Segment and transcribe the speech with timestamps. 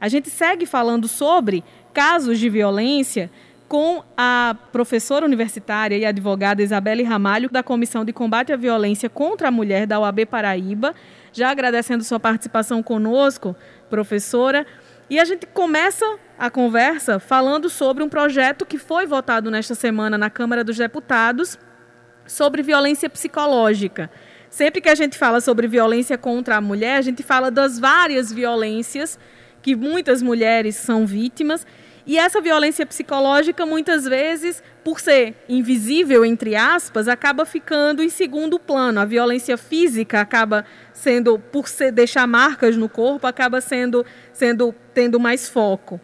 [0.00, 1.62] A gente segue falando sobre
[1.92, 3.30] casos de violência
[3.68, 9.46] com a professora universitária e advogada Isabelle Ramalho, da Comissão de Combate à Violência contra
[9.46, 10.94] a Mulher da UAB Paraíba.
[11.32, 13.54] Já agradecendo sua participação conosco,
[13.88, 14.66] professora.
[15.08, 16.04] E a gente começa
[16.38, 21.58] a conversa falando sobre um projeto que foi votado nesta semana na Câmara dos Deputados
[22.26, 24.10] sobre violência psicológica.
[24.48, 28.32] Sempre que a gente fala sobre violência contra a mulher, a gente fala das várias
[28.32, 29.16] violências
[29.62, 31.66] que muitas mulheres são vítimas
[32.06, 38.58] e essa violência psicológica, muitas vezes, por ser invisível, entre aspas, acaba ficando em segundo
[38.58, 39.00] plano.
[39.00, 45.20] A violência física acaba sendo, por ser, deixar marcas no corpo, acaba sendo, sendo tendo
[45.20, 46.00] mais foco.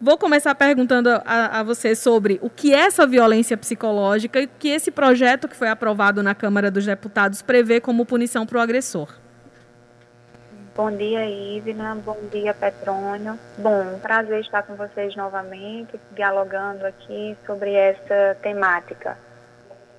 [0.00, 4.68] Vou começar perguntando a, a, você sobre o que é essa violência psicológica e que
[4.68, 9.23] esse projeto que foi aprovado na Câmara dos Deputados prevê como punição para o agressor.
[10.76, 11.94] Bom dia, Ivna.
[11.94, 13.38] Bom dia, Petrônio.
[13.56, 19.16] Bom, prazer estar com vocês novamente, dialogando aqui sobre essa temática.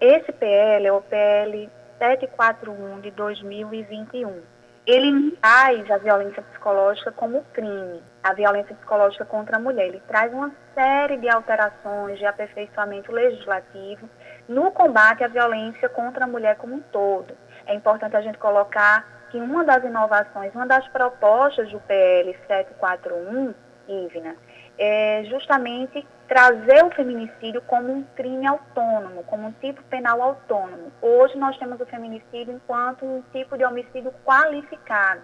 [0.02, 4.42] Esse PL é o PL 741 de 2021.
[4.86, 9.88] Ele traz a violência psicológica como crime, a violência psicológica contra a mulher.
[9.88, 14.10] Ele traz uma série de alterações de aperfeiçoamento legislativo
[14.46, 17.34] no combate à violência contra a mulher como um todo.
[17.66, 23.54] É importante a gente colocar que uma das inovações, uma das propostas do PL 741,
[23.88, 24.36] Ivna,
[24.78, 30.92] é justamente trazer o feminicídio como um crime autônomo, como um tipo penal autônomo.
[31.02, 35.24] Hoje nós temos o feminicídio enquanto um tipo de homicídio qualificado.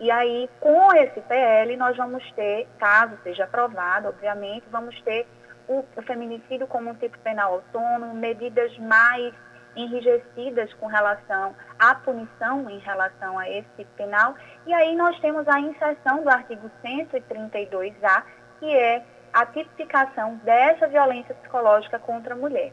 [0.00, 5.26] E aí, com esse PL, nós vamos ter, caso seja aprovado, obviamente, vamos ter
[5.66, 9.34] o, o feminicídio como um tipo penal autônomo, medidas mais
[9.78, 14.34] enrijecidas com relação à punição em relação a esse penal.
[14.66, 18.22] E aí nós temos a inserção do artigo 132A,
[18.58, 22.72] que é a tipificação dessa violência psicológica contra a mulher.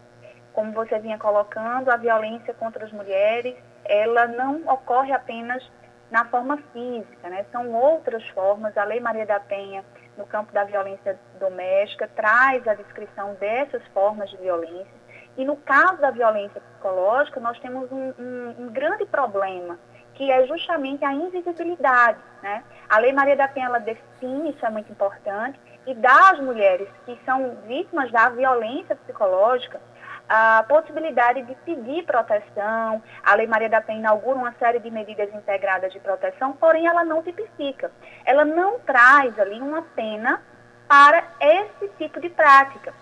[0.53, 5.63] Como você vinha colocando, a violência contra as mulheres, ela não ocorre apenas
[6.09, 7.45] na forma física, né?
[7.51, 8.75] São outras formas.
[8.77, 9.83] A Lei Maria da Penha,
[10.17, 15.04] no campo da violência doméstica, traz a descrição dessas formas de violência.
[15.37, 19.77] E no caso da violência psicológica, nós temos um, um, um grande problema,
[20.13, 22.19] que é justamente a invisibilidade.
[22.41, 22.63] Né?
[22.89, 26.87] A Lei Maria da Penha ela define, isso é muito importante, e dá às mulheres
[27.05, 29.79] que são vítimas da violência psicológica
[30.27, 33.01] a possibilidade de pedir proteção.
[33.23, 37.03] A Lei Maria da Penha inaugura uma série de medidas integradas de proteção, porém ela
[37.03, 37.91] não tipifica.
[38.25, 40.41] Ela não traz ali uma pena
[40.87, 42.93] para esse tipo de prática.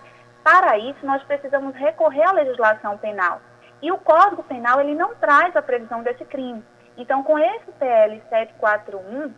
[0.44, 3.40] Para isso, nós precisamos recorrer à legislação penal.
[3.80, 6.62] E o Código Penal, ele não traz a previsão desse crime.
[6.98, 9.34] Então, com esse PL 741,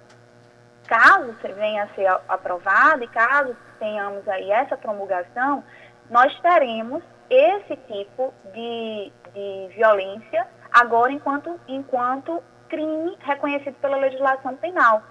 [0.86, 5.62] caso venha a ser aprovado e caso tenhamos aí essa promulgação,
[6.10, 15.02] nós teremos esse tipo de, de violência agora enquanto, enquanto crime reconhecido pela legislação penal.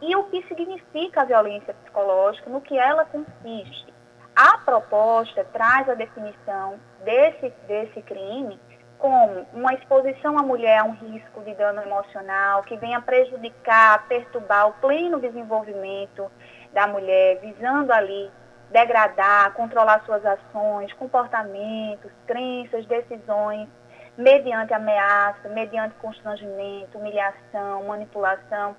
[0.00, 3.91] E o que significa a violência psicológica, no que ela consiste.
[4.34, 8.58] A proposta traz a definição desse, desse crime
[8.98, 14.68] como uma exposição à mulher a um risco de dano emocional que venha prejudicar, perturbar
[14.68, 16.30] o pleno desenvolvimento
[16.72, 18.30] da mulher, visando ali
[18.70, 23.68] degradar, controlar suas ações, comportamentos, crenças, decisões,
[24.16, 28.74] mediante ameaça, mediante constrangimento, humilhação, manipulação,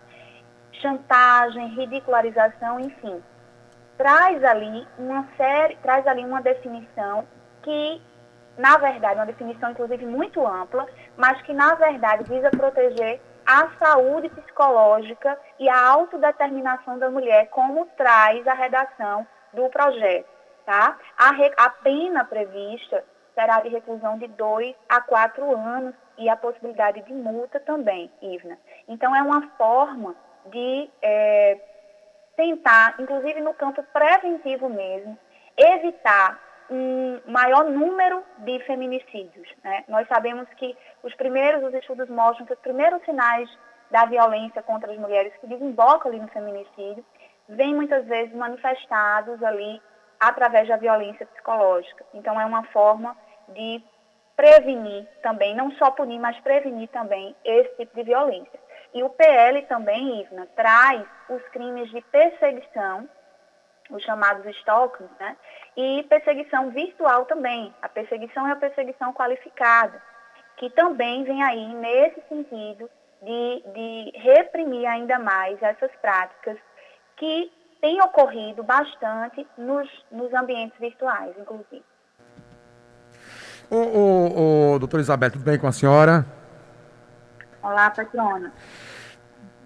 [0.72, 3.22] chantagem, ridicularização, enfim
[3.98, 7.28] traz ali uma série, traz ali uma definição
[7.62, 8.02] que,
[8.58, 10.88] na verdade, uma definição inclusive muito ampla,
[11.18, 17.86] mas que na verdade visa proteger a saúde psicológica e a autodeterminação da mulher, como
[17.98, 20.28] traz a redação do projeto.
[20.66, 20.98] Tá?
[21.18, 23.04] A, re, a pena prevista
[23.36, 28.58] será de reclusão de dois a quatro anos e a possibilidade de multa também, Ivna.
[28.88, 30.16] Então, é uma forma
[30.46, 31.60] de é,
[32.36, 35.18] tentar, inclusive no campo preventivo mesmo,
[35.58, 36.40] evitar
[36.70, 39.48] um maior número de feminicídios.
[39.64, 39.84] Né?
[39.88, 43.50] Nós sabemos que os primeiros, os estudos mostram que os primeiros sinais
[43.92, 47.06] da violência contra as mulheres que desembocam ali no feminicídio
[47.48, 49.82] vêm muitas vezes manifestados ali
[50.20, 52.04] através da violência psicológica.
[52.14, 53.16] Então é uma forma
[53.50, 53.84] de
[54.36, 58.60] prevenir também, não só punir, mas prevenir também esse tipo de violência.
[58.94, 63.10] E o PL também, Ivna, traz os crimes de perseguição,
[63.90, 65.36] os chamados stalkers, né?
[65.76, 67.74] E perseguição virtual também.
[67.82, 70.02] A perseguição é a perseguição qualificada,
[70.58, 72.90] que também vem aí nesse sentido
[73.22, 76.58] de, de reprimir ainda mais essas práticas
[77.18, 77.52] que
[77.82, 81.84] tem ocorrido bastante nos, nos ambientes virtuais, inclusive.
[83.72, 86.26] Ô, ô, ô, Isabel, tudo bem com a senhora?
[87.64, 88.52] Olá, patrona.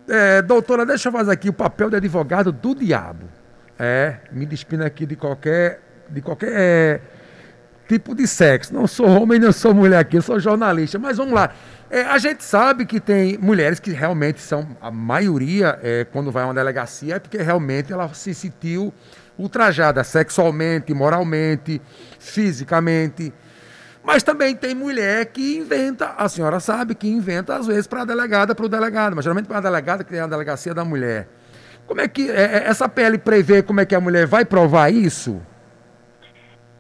[0.08, 3.26] É, doutora, deixa eu fazer aqui o papel de advogado do diabo.
[3.80, 7.02] É, me despindo aqui de qualquer, de qualquer é,
[7.88, 8.72] tipo de sexo.
[8.72, 11.00] Não sou homem, não sou mulher aqui, eu sou jornalista.
[11.00, 11.52] Mas vamos lá.
[11.90, 16.44] É, a gente sabe que tem mulheres que realmente são, a maioria, é, quando vai
[16.44, 18.94] a uma delegacia, é porque realmente ela se sentiu
[19.40, 21.82] ultrajada sexualmente, moralmente,
[22.20, 23.34] fisicamente.
[24.08, 28.06] Mas também tem mulher que inventa, a senhora sabe que inventa às vezes para a
[28.06, 31.28] delegada, para o delegado, mas geralmente para a delegada que tem a delegacia da mulher.
[31.86, 34.94] Como é que é, é, essa PL prevê como é que a mulher vai provar
[34.94, 35.42] isso?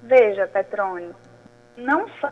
[0.03, 1.13] Veja, Petrônio,
[1.75, 2.31] não só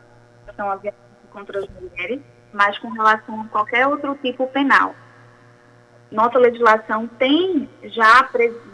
[0.56, 2.21] são a violência contra as mulheres,
[2.53, 4.95] mas com relação a qualquer outro tipo penal.
[6.16, 8.30] Nossa legislação tem já,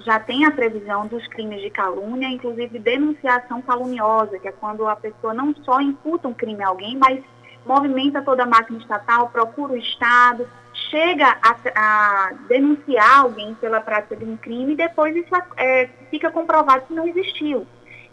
[0.06, 4.96] já tem a previsão dos crimes de calúnia, inclusive denunciação caluniosa, que é quando a
[4.96, 7.20] pessoa não só imputa um crime a alguém, mas
[7.66, 10.48] movimenta toda a máquina estatal, procura o Estado,
[10.92, 16.30] chega a, a denunciar alguém pela prática de um crime e depois isso é, fica
[16.30, 17.66] comprovado que não existiu.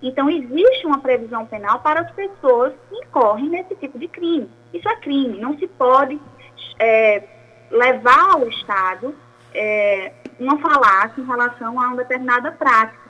[0.03, 4.49] Então, existe uma previsão penal para as pessoas que incorrem nesse tipo de crime.
[4.73, 6.19] Isso é crime, não se pode
[6.79, 7.25] é,
[7.71, 9.15] levar ao Estado
[9.55, 13.09] é, uma falácia em relação a uma determinada prática,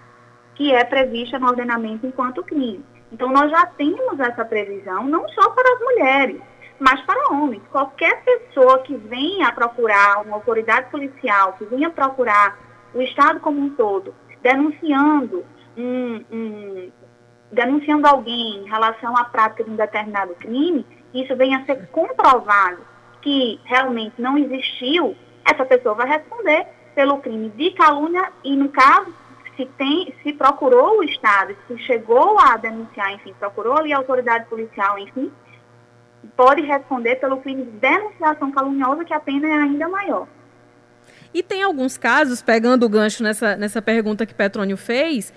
[0.55, 2.85] que é prevista no ordenamento enquanto crime.
[3.13, 6.41] Então, nós já temos essa previsão, não só para as mulheres,
[6.79, 7.63] mas para homens.
[7.71, 12.59] Qualquer pessoa que venha procurar uma autoridade policial, que venha procurar
[12.95, 15.45] o Estado como um todo, denunciando
[15.77, 16.93] um, um,
[17.51, 22.79] denunciando alguém em relação à prática de um determinado crime, isso venha a ser comprovado
[23.23, 29.15] que realmente não existiu, essa pessoa vai responder pelo crime de calúnia e, no caso,
[29.57, 34.47] se, tem, se procurou o Estado, se chegou a denunciar, enfim, procurou ali a autoridade
[34.47, 35.33] policial, enfim,
[36.37, 40.27] pode responder pelo crime de denunciação caluniosa, que a pena é ainda maior.
[41.33, 45.33] E tem alguns casos, pegando o gancho nessa, nessa pergunta que Petrônio fez,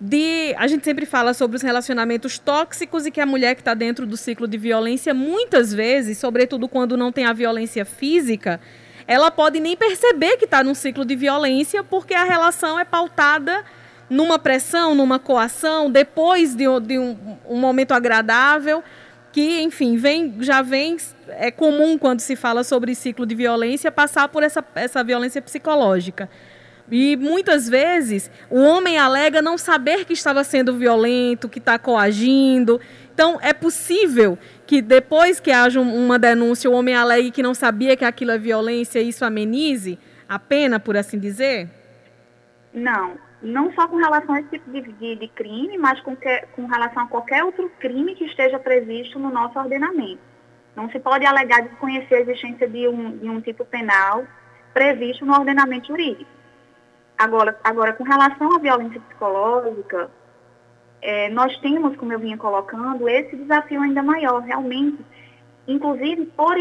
[0.00, 3.74] de a gente sempre fala sobre os relacionamentos tóxicos e que a mulher que está
[3.74, 8.60] dentro do ciclo de violência muitas vezes, sobretudo quando não tem a violência física,
[9.06, 13.64] ela pode nem perceber que está num ciclo de violência porque a relação é pautada
[14.08, 17.16] numa pressão, numa coação, depois de, de um,
[17.48, 18.82] um momento agradável
[19.32, 20.96] que, enfim, vem, já vem,
[21.28, 26.28] é comum quando se fala sobre ciclo de violência passar por essa, essa violência psicológica.
[26.90, 32.80] E muitas vezes o homem alega não saber que estava sendo violento, que está coagindo.
[33.12, 37.96] Então, é possível que depois que haja uma denúncia, o homem alegue que não sabia
[37.96, 39.98] que aquilo é violência e isso amenize
[40.28, 41.68] a pena, por assim dizer?
[42.72, 46.42] Não, não só com relação a esse tipo de, de, de crime, mas com, que,
[46.54, 50.20] com relação a qualquer outro crime que esteja previsto no nosso ordenamento.
[50.74, 54.26] Não se pode alegar desconhecer a existência de um, de um tipo penal
[54.74, 56.35] previsto no ordenamento jurídico.
[57.18, 60.10] Agora, agora com relação à violência psicológica,
[61.00, 65.04] é, nós temos, como eu vinha colocando, esse desafio ainda maior, realmente,
[65.66, 66.56] inclusive por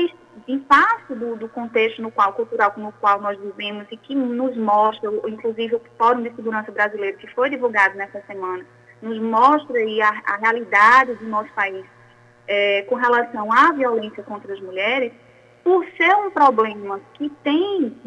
[0.47, 4.55] em parte do, do, contexto no qual, cultural no qual nós vivemos e que nos
[4.57, 8.65] mostra, inclusive o Fórum de Segurança Brasileiro, que foi divulgado nessa semana,
[9.01, 11.85] nos mostra aí a, a realidade do nosso país
[12.47, 15.13] é, com relação à violência contra as mulheres,
[15.65, 17.97] por ser um problema que tem,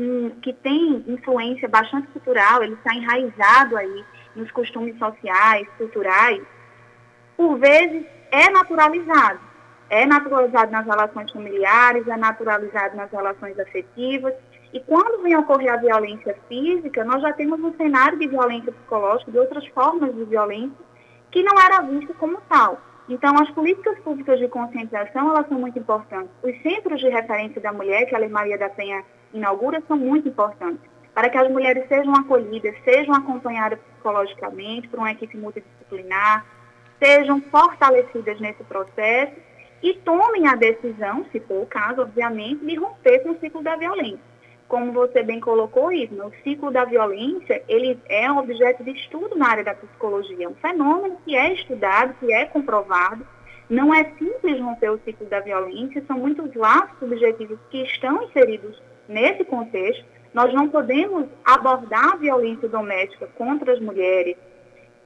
[0.40, 4.04] que tem influência bastante cultural, ele está enraizado aí
[4.36, 6.40] nos costumes sociais, culturais,
[7.36, 9.40] por vezes é naturalizado.
[9.90, 14.34] É naturalizado nas relações familiares, é naturalizado nas relações afetivas.
[14.72, 19.32] E quando vem ocorrer a violência física, nós já temos um cenário de violência psicológica,
[19.32, 20.78] de outras formas de violência,
[21.32, 22.80] que não era vista como tal.
[23.08, 26.30] Então, as políticas públicas de conscientização, elas são muito importantes.
[26.42, 30.28] Os centros de referência da mulher, que a Lei Maria da Penha inaugura, são muito
[30.28, 30.82] importantes,
[31.14, 36.44] para que as mulheres sejam acolhidas, sejam acompanhadas psicologicamente por uma equipe multidisciplinar,
[37.02, 39.32] sejam fortalecidas nesse processo
[39.82, 43.76] e tomem a decisão, se for o caso, obviamente, de romper com o ciclo da
[43.76, 44.28] violência
[44.68, 49.34] como você bem colocou, Isma, o ciclo da violência, ele é um objeto de estudo
[49.34, 53.26] na área da psicologia, é um fenômeno que é estudado, que é comprovado,
[53.68, 58.80] não é simples romper o ciclo da violência, são muitos laços subjetivos que estão inseridos
[59.08, 60.04] nesse contexto.
[60.34, 64.36] Nós não podemos abordar a violência doméstica contra as mulheres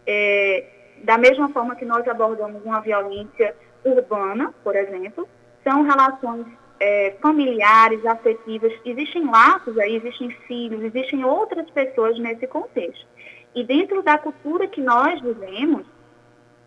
[0.07, 0.64] é,
[1.04, 3.54] da mesma forma que nós abordamos uma violência
[3.85, 5.28] urbana, por exemplo.
[5.64, 6.47] São relações
[6.81, 13.07] é, familiares, afetivas, existem laços aí, existem filhos, existem outras pessoas nesse contexto.
[13.55, 15.87] E dentro da cultura que nós vivemos,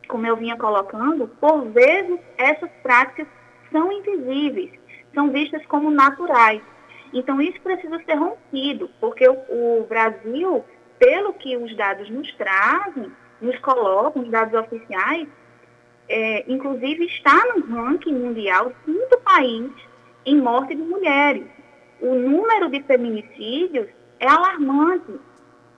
[0.08, 3.28] como eu vinha colocando, por vezes essas práticas
[3.72, 4.72] são invisíveis,
[5.14, 6.62] são vistas como naturais.
[7.14, 10.64] Então isso precisa ser rompido, porque o, o Brasil,
[11.00, 15.28] pelo que os dados nos trazem, nos colocam, os dados oficiais,
[16.08, 19.72] é, inclusive está no ranking mundial, quinto país
[20.25, 21.46] em morte de mulheres.
[22.01, 23.88] O número de feminicídios
[24.20, 25.13] é alarmante,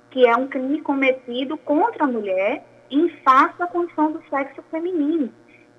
[0.10, 5.32] que é um crime cometido contra a mulher em face da condição do sexo feminino.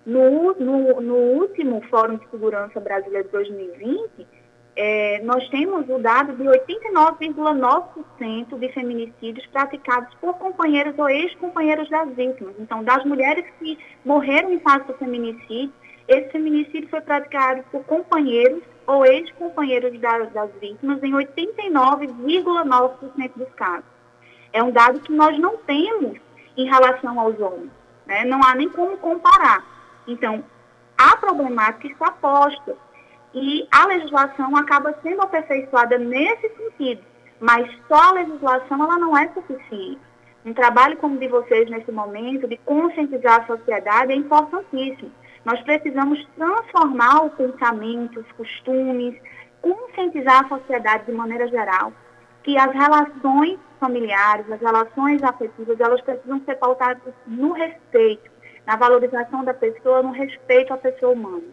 [0.04, 4.26] No, no, no último Fórum de Segurança Brasileiro de 2020,
[4.80, 12.08] é, nós temos o dado de 89,9% de feminicídios praticados por companheiros ou ex-companheiros das
[12.14, 12.54] vítimas.
[12.60, 15.72] Então, das mulheres que morreram em fase do feminicídio,
[16.08, 23.84] esse feminicídio foi praticado por companheiros ou ex-companheiros das, das vítimas em 89,9% dos casos.
[24.50, 26.18] É um dado que nós não temos
[26.56, 27.70] em relação aos homens.
[28.06, 28.24] Né?
[28.24, 29.62] Não há nem como comparar.
[30.06, 30.42] Então,
[30.96, 32.74] a problemática está posta
[33.34, 37.02] e a legislação acaba sendo aperfeiçoada nesse sentido,
[37.38, 40.00] mas só a legislação ela não é suficiente.
[40.44, 45.12] Um trabalho como o de vocês nesse momento, de conscientizar a sociedade, é importantíssimo.
[45.48, 49.14] Nós precisamos transformar o pensamento, os costumes,
[49.62, 51.90] conscientizar a sociedade de maneira geral,
[52.44, 58.30] que as relações familiares, as relações afetivas, elas precisam ser pautadas no respeito,
[58.66, 61.44] na valorização da pessoa, no respeito à pessoa humana.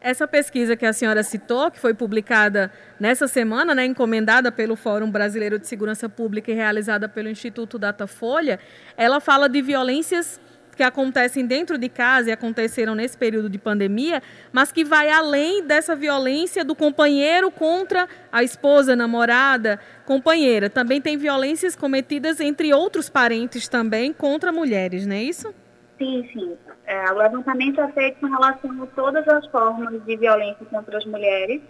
[0.00, 5.10] Essa pesquisa que a senhora citou, que foi publicada nessa semana, né, encomendada pelo Fórum
[5.10, 8.58] Brasileiro de Segurança Pública e realizada pelo Instituto Datafolha,
[8.96, 10.40] ela fala de violências
[10.76, 15.64] que acontecem dentro de casa e aconteceram nesse período de pandemia, mas que vai além
[15.64, 20.70] dessa violência do companheiro contra a esposa, namorada, companheira.
[20.70, 25.54] Também tem violências cometidas entre outros parentes também contra mulheres, não é isso?
[25.98, 26.56] Sim, sim.
[26.84, 31.04] É, o levantamento é feito com relação a todas as formas de violência contra as
[31.04, 31.62] mulheres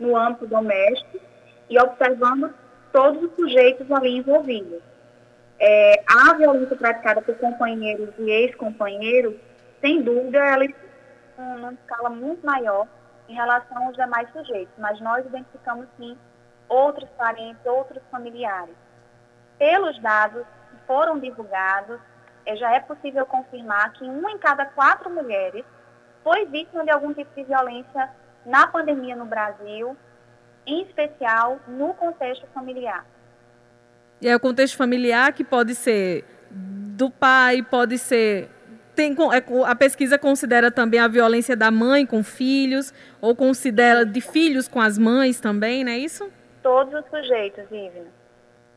[0.00, 1.20] no âmbito doméstico
[1.68, 2.52] e observando
[2.92, 4.80] todos os sujeitos ali envolvidos.
[5.58, 9.34] É, a violência praticada por companheiros e ex-companheiros,
[9.80, 10.84] sem dúvida, ela está
[11.38, 12.86] numa escala muito maior
[13.28, 16.16] em relação aos demais sujeitos, mas nós identificamos sim
[16.68, 18.74] outros parentes, outros familiares.
[19.58, 22.00] Pelos dados que foram divulgados,
[22.46, 25.64] é, já é possível confirmar que uma em cada quatro mulheres
[26.22, 28.10] foi vítima de algum tipo de violência
[28.44, 29.96] na pandemia no Brasil,
[30.66, 33.04] em especial no contexto familiar.
[34.20, 38.48] E é o contexto familiar que pode ser do pai, pode ser.
[38.94, 44.20] Tem, é, a pesquisa considera também a violência da mãe com filhos, ou considera de
[44.20, 46.30] filhos com as mães também, não é isso?
[46.62, 48.06] Todos os sujeitos, Ivna.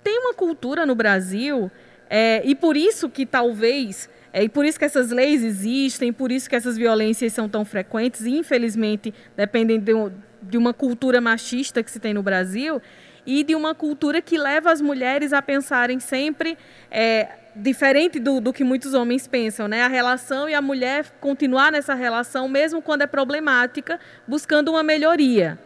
[0.03, 1.71] Tem uma cultura no Brasil,
[2.09, 6.31] é, e por isso que talvez é, e por isso que essas leis existem, por
[6.31, 9.93] isso que essas violências são tão frequentes, e infelizmente dependem de,
[10.41, 12.79] de, uma cultura machista que se tem no Brasil,
[13.27, 16.57] e de uma cultura que leva as mulheres a pensarem sempre
[16.89, 19.83] é, diferente do, do que muitos homens pensam, né?
[19.83, 25.59] A relação e a mulher continuar nessa relação, mesmo quando é problemática, buscando uma melhoria.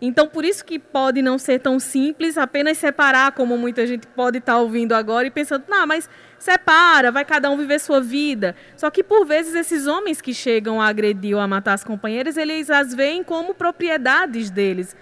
[0.00, 4.38] Então, por isso que pode não ser tão simples apenas separar, como muita gente pode
[4.38, 8.54] estar ouvindo agora e pensando, não, mas separa, vai cada um viver sua vida.
[8.76, 12.36] Só que, por vezes, esses homens que chegam a agredir ou a matar as companheiras,
[12.36, 14.94] eles as veem como propriedades deles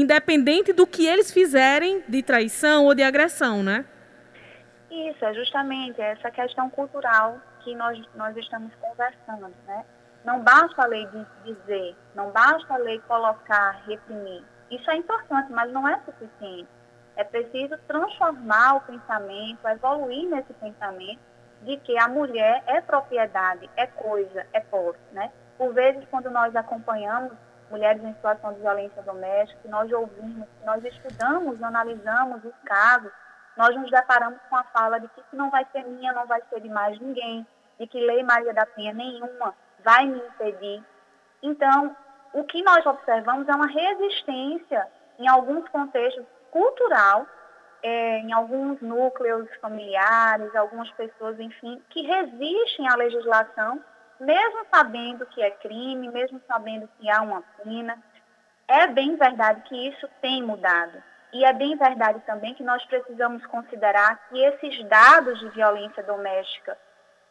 [0.00, 3.84] independente do que eles fizerem de traição ou de agressão, né?
[4.90, 9.84] Isso, é justamente essa questão cultural que nós, nós estamos conversando, né?
[10.24, 11.06] Não basta a lei
[11.44, 14.42] dizer, não basta a lei colocar, reprimir.
[14.70, 16.68] Isso é importante, mas não é suficiente.
[17.16, 21.20] É preciso transformar o pensamento, evoluir nesse pensamento
[21.62, 25.30] de que a mulher é propriedade, é coisa, é posse, né?
[25.56, 27.32] Por vezes, quando nós acompanhamos
[27.70, 33.10] mulheres em situação de violência doméstica, que nós ouvimos, que nós estudamos, analisamos os casos,
[33.56, 36.40] nós nos deparamos com a fala de que isso não vai ser minha, não vai
[36.50, 37.46] ser de mais ninguém,
[37.78, 39.54] de que Lei Maria da Penha nenhuma
[39.84, 40.82] vai me impedir.
[41.42, 41.96] Então,
[42.32, 47.26] o que nós observamos é uma resistência em alguns contextos cultural,
[47.82, 53.80] é, em alguns núcleos familiares, algumas pessoas, enfim, que resistem à legislação
[54.20, 57.98] mesmo sabendo que é crime, mesmo sabendo que há uma pena,
[58.68, 61.02] é bem verdade que isso tem mudado.
[61.32, 66.78] E é bem verdade também que nós precisamos considerar que esses dados de violência doméstica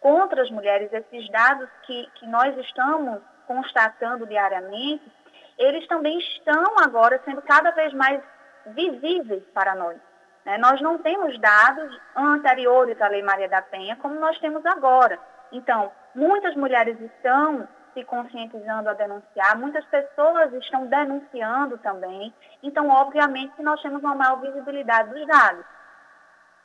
[0.02, 5.10] contra as mulheres, esses dados que, que nós estamos constatando diariamente,
[5.58, 8.22] eles também estão agora sendo cada vez mais
[8.68, 9.98] visíveis para nós.
[10.46, 10.58] Né?
[10.58, 15.18] Nós não temos dados anteriores à Lei Maria da Penha como nós temos agora.
[15.52, 22.34] Então, muitas mulheres estão se conscientizando a denunciar, muitas pessoas estão denunciando também.
[22.62, 25.64] Então, obviamente, nós temos uma maior visibilidade dos dados.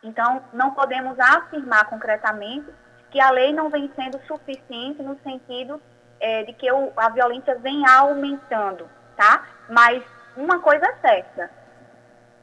[0.02, 2.66] Então, não podemos afirmar concretamente
[3.10, 5.80] que a lei não vem sendo suficiente no sentido
[6.20, 9.46] é, de que o, a violência vem aumentando, tá?
[9.68, 10.02] Mas
[10.36, 11.50] uma coisa é certa,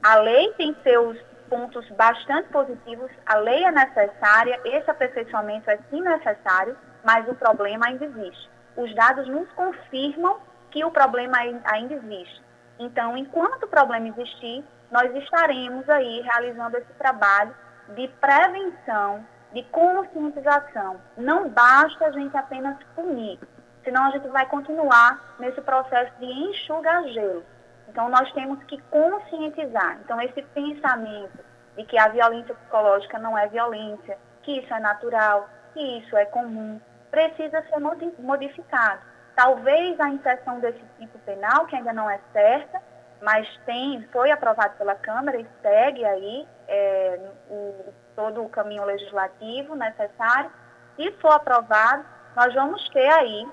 [0.03, 1.17] a lei tem seus
[1.49, 7.85] pontos bastante positivos, a lei é necessária, esse aperfeiçoamento é sim necessário, mas o problema
[7.85, 8.49] ainda existe.
[8.75, 10.39] Os dados nos confirmam
[10.71, 12.43] que o problema ainda existe.
[12.77, 17.55] Então, enquanto o problema existir, nós estaremos aí realizando esse trabalho
[17.89, 20.99] de prevenção, de conscientização.
[21.15, 23.39] Não basta a gente apenas punir,
[23.83, 27.45] senão a gente vai continuar nesse processo de enxugar gelo.
[27.87, 29.99] Então, nós temos que conscientizar.
[30.03, 31.45] Então, esse pensamento
[31.77, 36.25] de que a violência psicológica não é violência, que isso é natural, que isso é
[36.25, 36.81] comum,
[37.15, 37.79] precisa ser
[38.19, 39.01] modificado.
[39.35, 42.81] Talvez a inserção desse tipo penal, que ainda não é certa,
[43.21, 47.19] mas tem, foi aprovado pela Câmara e segue aí é,
[47.49, 50.51] o, todo o caminho legislativo necessário.
[50.95, 52.05] Se for aprovado,
[52.35, 53.47] nós vamos ter aí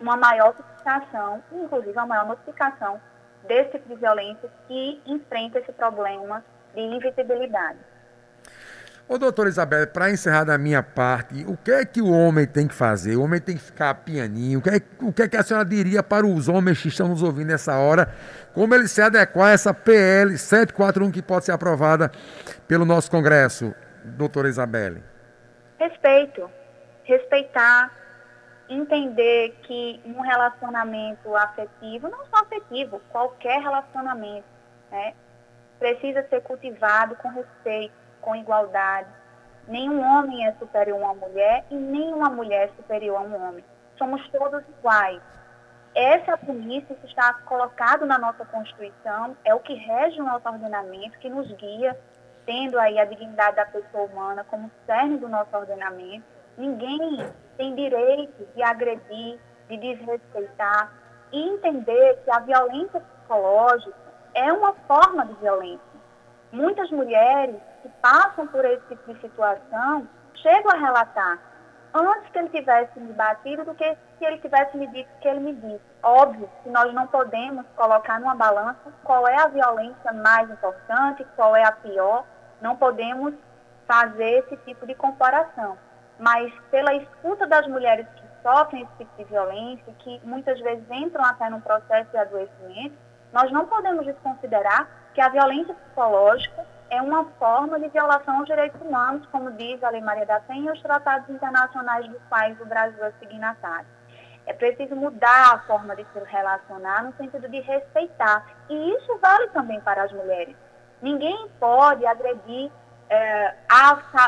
[0.00, 3.00] uma maior notificação, inclusive uma maior notificação
[3.44, 7.78] desse tipo de violência que enfrenta esse problema de invisibilidade.
[9.08, 12.66] Ô, doutora Isabel, para encerrar da minha parte, o que é que o homem tem
[12.66, 13.16] que fazer?
[13.16, 14.60] O homem tem que ficar pianinho?
[14.60, 17.08] O que, é, o que é que a senhora diria para os homens que estão
[17.08, 18.14] nos ouvindo nessa hora?
[18.54, 22.10] Como ele se adequar a essa PL 741 que pode ser aprovada
[22.66, 25.02] pelo nosso Congresso, doutora Isabelle?
[25.78, 26.48] Respeito.
[27.04, 27.90] Respeitar
[28.68, 34.46] entender que um relacionamento afetivo, não só afetivo, qualquer relacionamento,
[34.90, 35.14] né,
[35.78, 39.08] precisa ser cultivado com respeito, com igualdade.
[39.68, 43.64] Nenhum homem é superior a uma mulher e nenhuma mulher é superior a um homem.
[43.98, 45.20] Somos todos iguais.
[45.94, 51.18] Essa polícia que está colocado na nossa Constituição, é o que rege o nosso ordenamento,
[51.18, 51.98] que nos guia,
[52.46, 56.24] tendo aí a dignidade da pessoa humana como cerne do nosso ordenamento.
[56.56, 57.18] Ninguém
[57.58, 60.92] tem direito de agredir, de desrespeitar
[61.30, 63.94] e entender que a violência psicológica
[64.34, 65.91] é uma forma de violência.
[66.52, 71.38] Muitas mulheres que passam por esse tipo de situação chegam a relatar
[71.94, 75.40] antes que ele tivesse me batido do que se ele tivesse me dito que ele
[75.40, 75.82] me disse.
[76.02, 81.56] Óbvio que nós não podemos colocar numa balança qual é a violência mais importante, qual
[81.56, 82.24] é a pior.
[82.60, 83.34] Não podemos
[83.86, 85.76] fazer esse tipo de comparação
[86.22, 91.24] mas pela escuta das mulheres que sofrem esse tipo de violência, que muitas vezes entram
[91.24, 92.94] até num processo de adoecimento,
[93.32, 98.80] nós não podemos desconsiderar que a violência psicológica é uma forma de violação aos direitos
[98.80, 102.66] humanos, como diz a Lei Maria da Penha e os tratados internacionais dos quais o
[102.66, 103.86] Brasil é signatário.
[104.46, 108.44] É preciso mudar a forma de se relacionar no sentido de respeitar.
[108.68, 110.56] E isso vale também para as mulheres.
[111.00, 112.70] Ninguém pode agredir,
[113.08, 113.54] é,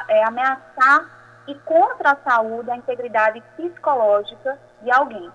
[0.09, 5.31] é, ameaçar e contra a saúde, a integridade psicológica de alguém.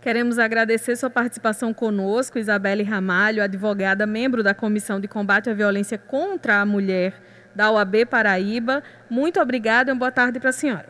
[0.00, 5.98] Queremos agradecer sua participação conosco, Isabelle Ramalho, advogada, membro da Comissão de Combate à Violência
[5.98, 7.12] contra a Mulher
[7.54, 8.82] da OAB Paraíba.
[9.10, 10.88] Muito obrigada e uma boa tarde para a senhora.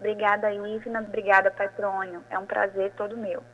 [0.00, 1.02] Obrigada, Ivna.
[1.02, 2.20] Obrigada, Petrônio.
[2.28, 3.44] É um prazer todo meu.